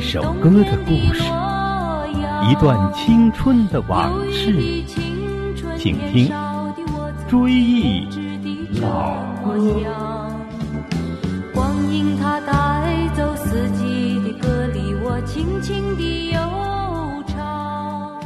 [0.00, 1.22] 首歌的故事，
[2.48, 4.82] 一段青春的往事，
[5.76, 6.28] 请听
[7.28, 8.06] 《追忆
[8.80, 9.56] 老歌》。
[11.52, 16.38] 光阴它带走四季的歌里，我轻轻地悠
[17.26, 18.20] 唱。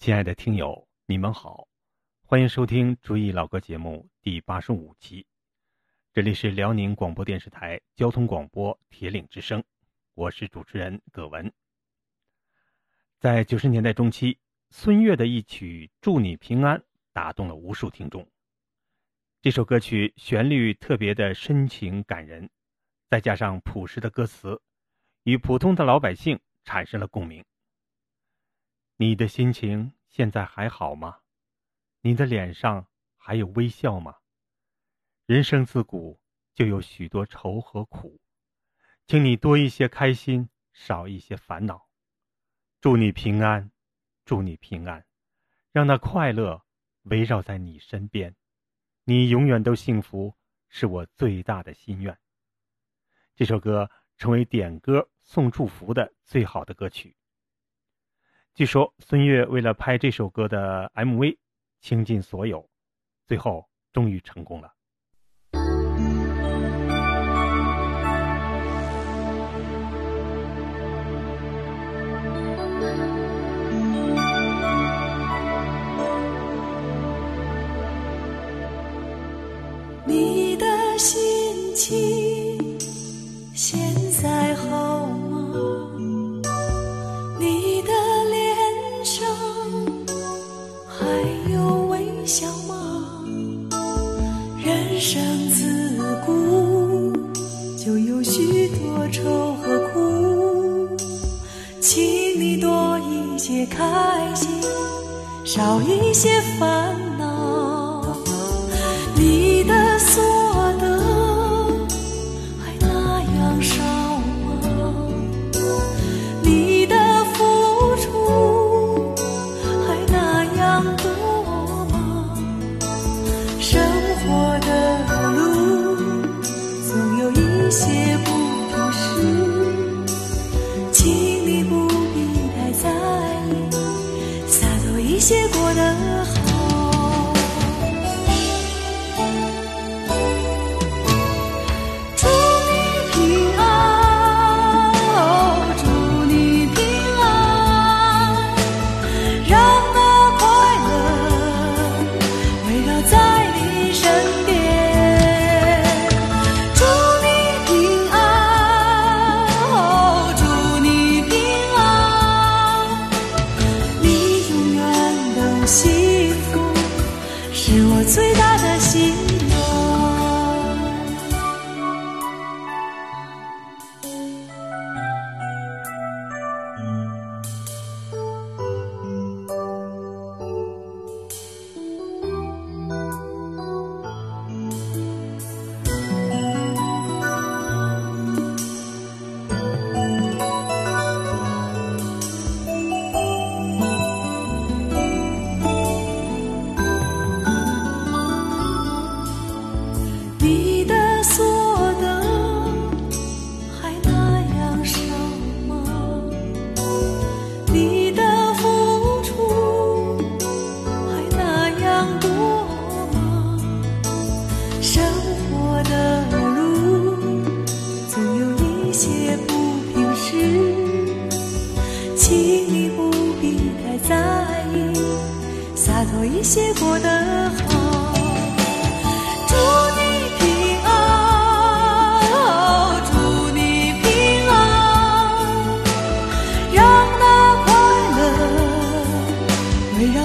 [0.00, 1.68] 亲爱的听友，你们好，
[2.26, 5.27] 欢迎收听《追忆老歌》节目第八十五期。
[6.14, 9.62] 这里是辽宁广播电视台交通广播铁岭之声，
[10.14, 11.52] 我是主持人葛文。
[13.20, 14.38] 在九十年代中期，
[14.70, 16.78] 孙悦的一曲《祝你平安》
[17.12, 18.26] 打动了无数听众。
[19.42, 22.50] 这首歌曲旋律特别的深情感人，
[23.08, 24.60] 再加上朴实的歌词，
[25.24, 27.44] 与普通的老百姓产生了共鸣。
[28.96, 31.18] 你的心情现在还好吗？
[32.00, 34.16] 你的脸上还有微笑吗？
[35.28, 36.18] 人生自古
[36.54, 38.18] 就有许多愁和苦，
[39.06, 41.86] 请你多一些开心，少一些烦恼。
[42.80, 43.70] 祝你平安，
[44.24, 45.04] 祝你平安，
[45.70, 46.64] 让那快乐
[47.02, 48.34] 围绕在你身边，
[49.04, 50.34] 你永远都幸福，
[50.70, 52.18] 是我最大的心愿。
[53.36, 57.14] 这首歌成为点歌送祝福的最好的歌曲。
[58.54, 61.36] 据说孙悦为了拍这首歌的 MV，
[61.80, 62.70] 倾尽所有，
[63.26, 64.74] 最后终于成功了。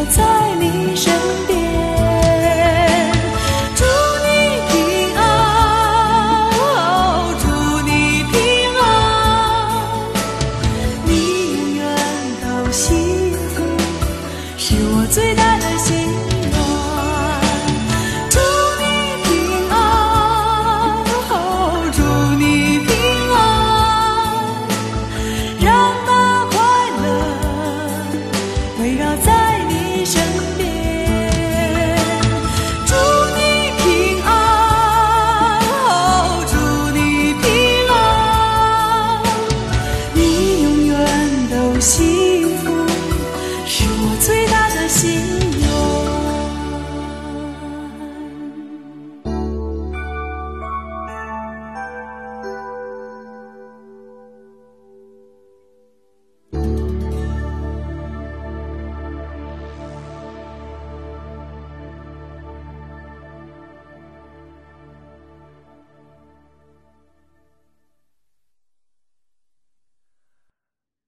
[0.09, 1.13] 在你身
[1.47, 1.52] 边。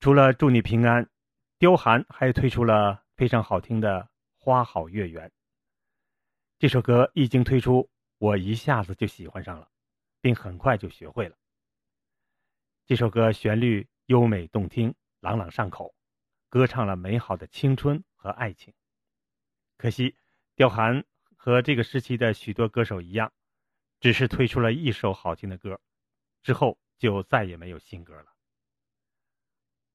[0.05, 1.09] 除了祝你平安，
[1.57, 4.01] 刁寒还推出了非常好听的
[4.37, 5.27] 《花好月圆》。
[6.59, 9.67] 这首歌一经推出，我一下子就喜欢上了，
[10.21, 11.35] 并很快就学会了。
[12.85, 15.95] 这首歌旋律优美动听，朗朗上口，
[16.49, 18.71] 歌唱了美好的青春和爱情。
[19.75, 20.15] 可惜，
[20.55, 21.03] 刁寒
[21.35, 23.33] 和这个时期的许多歌手一样，
[23.99, 25.81] 只是推出了一首好听的歌，
[26.43, 28.34] 之后就再也没有新歌了。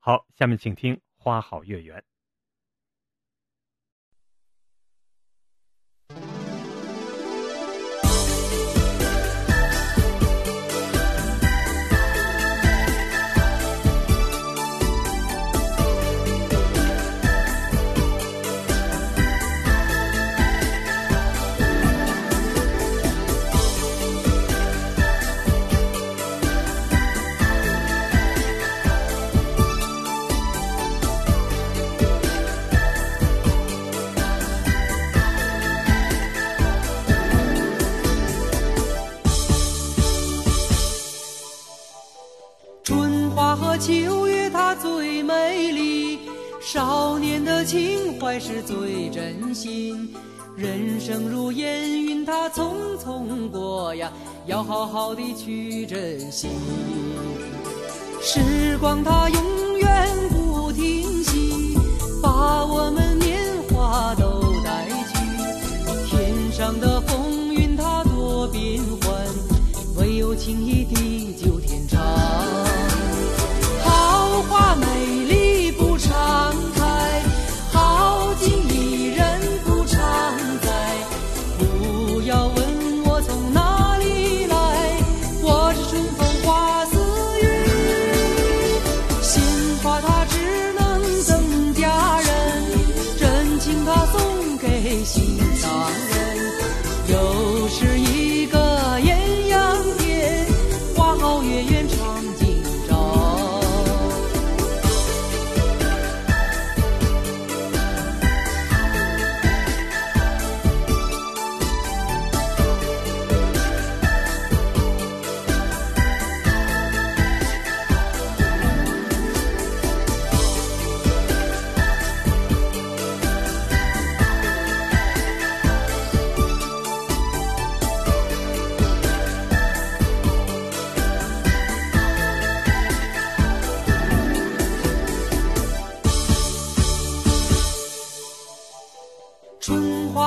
[0.02, 1.98] 好，下面请听《花好月圆》。
[48.80, 50.08] 最真心。
[50.56, 54.10] 人生如烟云，它匆匆过呀，
[54.46, 56.48] 要好好的去珍惜。
[58.22, 61.76] 时光它永远不停息，
[62.22, 63.19] 把我们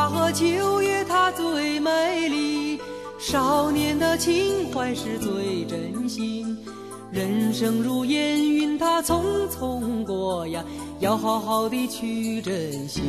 [0.04, 2.78] 花和秋月，它最美丽；
[3.18, 6.58] 少年的情怀是最真心。
[7.10, 10.62] 人生如烟云，它匆匆过呀，
[11.00, 13.02] 要好好的去珍惜。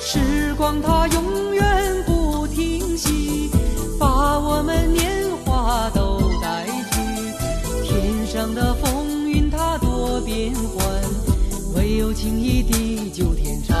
[0.00, 3.50] 时光它永远不停息，
[4.00, 7.84] 把我们年华都带去。
[7.84, 10.86] 天上的风云它多变幻，
[11.76, 13.76] 唯有情谊地久天长。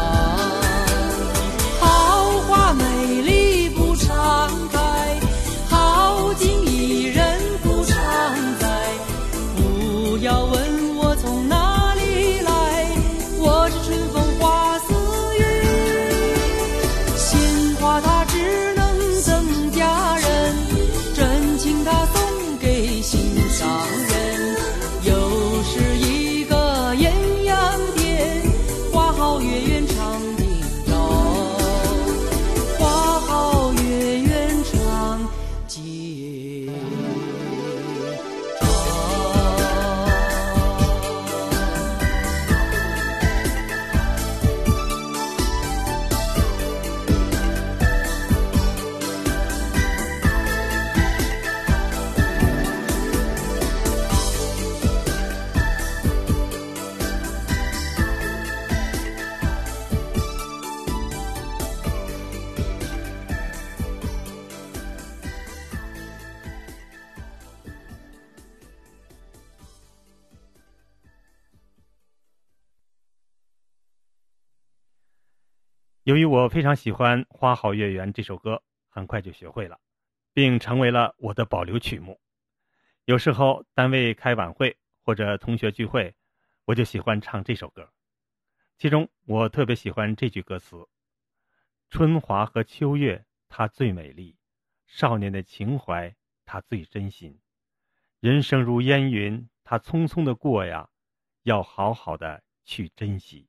[76.08, 79.78] 由于我非常喜欢《花好月圆》这首歌，很快就学会了，
[80.32, 82.18] 并成为了我的保留曲目。
[83.04, 86.16] 有时候单位开晚会或者同学聚会，
[86.64, 87.92] 我就喜欢唱这首歌。
[88.78, 90.88] 其中我特别喜欢这句歌词
[91.90, 94.34] ：“春华和秋月，它最美丽；
[94.86, 97.38] 少年的情怀，它最真心。
[98.20, 100.88] 人生如烟云，它匆匆的过呀，
[101.42, 103.46] 要好好的去珍惜。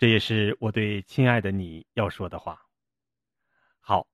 [0.00, 2.58] 这也是我对亲爱的你要说的话。
[3.80, 4.08] 好，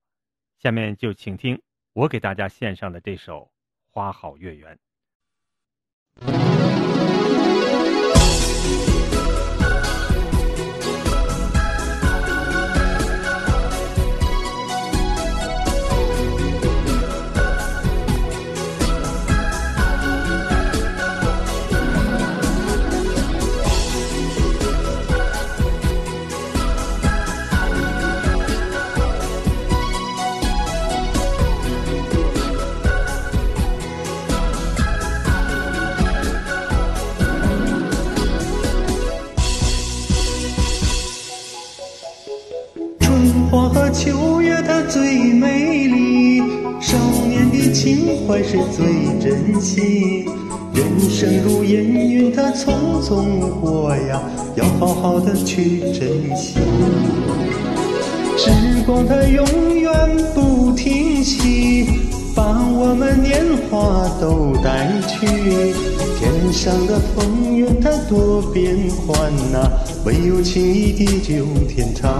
[0.58, 1.62] 下面就请听
[1.92, 3.42] 我给大家献上的这首
[3.92, 4.76] 《花好月圆》。
[48.26, 48.86] 怀是最
[49.20, 50.26] 真心。
[50.74, 54.20] 人生如烟云，它匆匆过呀，
[54.56, 56.58] 要好好的去珍惜。
[58.36, 58.50] 时
[58.84, 59.92] 光它永远
[60.34, 61.86] 不停息，
[62.34, 62.42] 把
[62.72, 65.26] 我们年华都带去。
[66.18, 69.70] 天上的风云它多变幻呐，
[70.04, 72.10] 唯有情谊地久天长。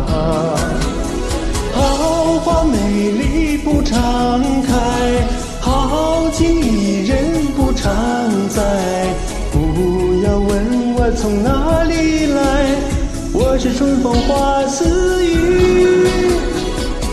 [1.73, 2.77] 好花美
[3.11, 3.59] 丽
[11.15, 12.41] 从哪里来，
[13.33, 16.07] 我是春风化似雨。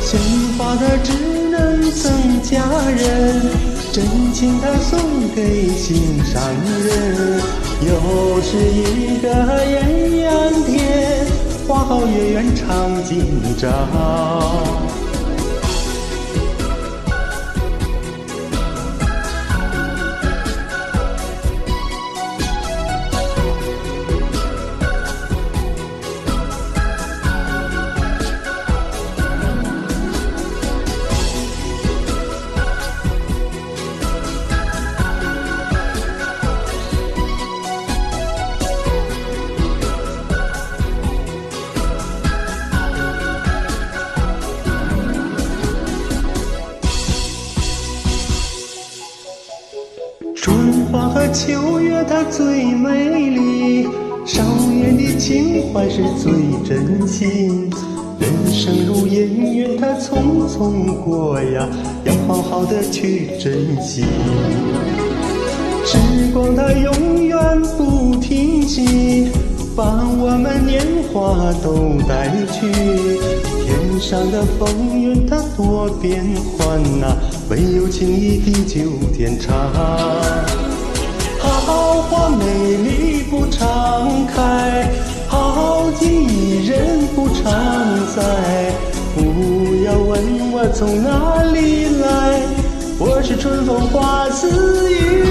[0.02, 0.20] 鲜
[0.58, 1.14] 花它只
[1.50, 2.60] 能赠佳
[2.90, 3.42] 人，
[3.92, 5.00] 真情它送
[5.36, 6.42] 给心上
[6.84, 7.42] 人。
[7.82, 9.28] 又是一个
[9.66, 11.28] 艳阳天。
[11.68, 14.93] 花好月圆常今朝。
[50.44, 50.54] 春
[50.92, 53.88] 花和秋月它最美丽，
[54.26, 56.34] 少年的情怀是最
[56.66, 57.72] 真心。
[58.20, 61.66] 人生如烟云，它匆匆过呀，
[62.04, 64.04] 要好好的去珍惜。
[65.86, 65.98] 时
[66.34, 67.40] 光它永远
[67.78, 69.30] 不停息，
[69.78, 72.70] 把我们年华都带去。
[73.64, 76.22] 天上的风云它多变
[76.58, 77.16] 幻呐，
[77.54, 79.72] 唯有情谊地久天长。
[81.38, 84.90] 好花美丽不常开，
[85.28, 87.44] 好景宜人不常
[88.16, 88.74] 在。
[89.16, 89.22] 不
[89.86, 92.42] 要问我从哪里来，
[92.98, 95.24] 我是春风化似雨。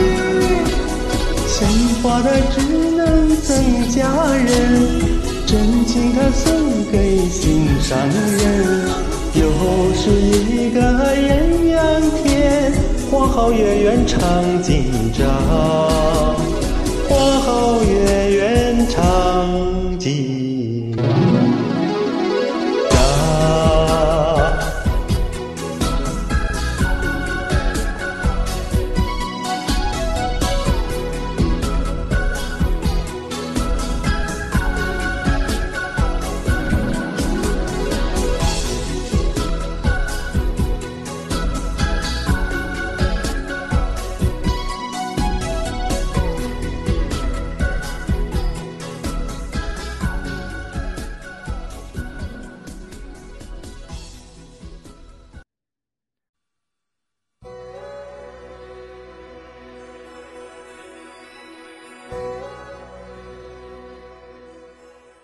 [1.48, 1.66] 鲜
[2.04, 2.60] 花它只
[2.96, 4.46] 能赠佳人，
[5.44, 6.54] 真情它送
[6.92, 9.11] 给心上人。
[9.62, 10.80] 又是一个
[11.14, 11.78] 艳阳
[12.22, 12.72] 天。
[13.10, 14.18] 花好月圆唱
[14.62, 15.22] 今朝，
[17.08, 18.71] 花好月圆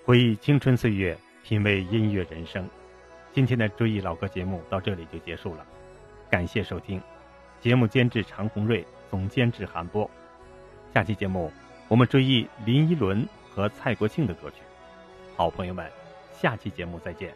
[0.09, 2.67] 回忆青春岁月，品味音乐人生。
[3.31, 5.67] 今天的追忆老歌节目到这里就结束了，
[6.31, 6.99] 感谢收听。
[7.61, 10.11] 节目监制常红瑞，总监制韩波。
[10.95, 11.53] 下期节目
[11.89, 14.63] 我们追忆林依轮和蔡国庆的歌曲。
[15.37, 15.87] 好朋友们，
[16.33, 17.35] 下期节目再见。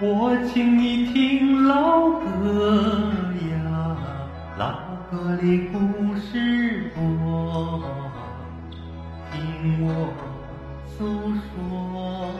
[0.00, 3.12] 我请你听老歌
[3.50, 3.96] 呀，
[4.56, 4.78] 老
[5.10, 8.07] 歌里故事多。
[9.60, 10.14] 听我
[10.86, 12.30] 诉说，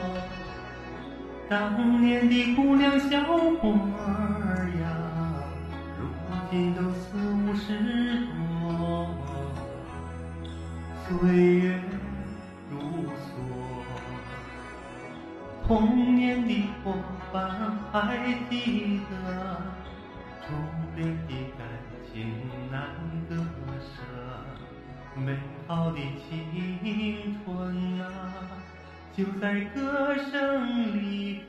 [1.49, 4.87] 当年的姑娘小伙儿呀，
[5.99, 6.07] 如
[6.49, 7.67] 今都四五十
[8.61, 9.09] 多。
[11.09, 11.09] 岁
[11.55, 11.81] 月
[12.71, 13.27] 如梭，
[15.67, 16.93] 童年的伙
[17.33, 18.15] 伴还
[18.49, 19.61] 记得，
[20.47, 20.53] 初
[20.95, 21.67] 恋的感
[22.13, 22.31] 情
[22.71, 22.79] 难
[23.27, 23.35] 割
[23.81, 24.03] 舍，
[25.15, 25.37] 美
[25.69, 28.09] 好的青春啊，
[29.15, 31.41] 就在歌声里。